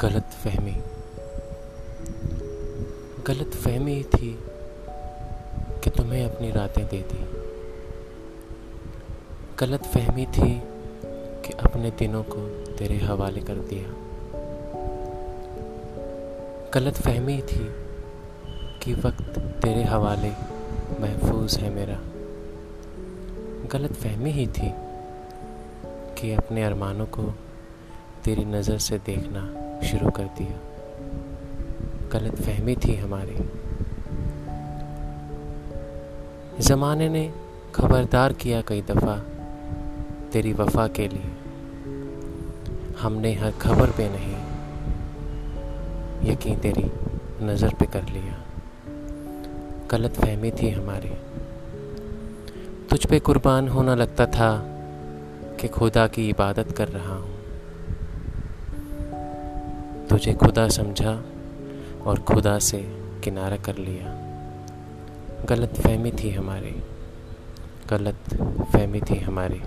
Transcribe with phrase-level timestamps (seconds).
[0.00, 0.72] गलत फहमी।
[3.26, 4.38] गलत फहमी थी
[5.84, 7.24] कि तुम्हें अपनी रातें दे दी।
[9.58, 10.62] गलत फहमी थी
[11.44, 13.88] कि अपने दिनों को तेरे हवाले कर दिया।
[16.74, 17.72] गलत फहमी थी
[18.82, 20.30] कि वक्त तेरे हवाले
[21.00, 22.00] महफूज है मेरा।
[23.68, 24.72] गलत फहमी ही थी
[26.18, 27.34] कि अपने अरमानों को
[28.24, 30.58] तेरी नज़र से देखना शुरू कर दिया।
[32.12, 33.36] गलत फहमी थी हमारी।
[36.62, 37.24] ज़माने ने
[37.74, 39.16] खबरदार किया कई दफ़ा
[40.32, 41.30] तेरी वफा के लिए।
[43.00, 44.36] हमने हर खबर पे नहीं,
[46.32, 46.90] यकीन तेरी
[47.42, 48.42] नज़र पे कर लिया।
[49.90, 51.12] गलत फहमी थी हमारी।
[52.90, 54.50] तुझ पे कुर्बान होना लगता था
[55.60, 57.35] कि खुदा की इबादत कर रहा हूँ।
[60.10, 61.24] तुझे खुदा समझा
[62.06, 62.78] और खुदा से
[63.24, 64.26] किनारा कर लिया।
[65.48, 66.82] गलत फहमी थी हमारी।
[67.90, 68.18] गलत
[68.72, 69.60] फहमी थी हमारी।